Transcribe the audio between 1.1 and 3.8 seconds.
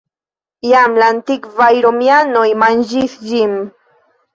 antikvaj romianoj manĝis ĝin.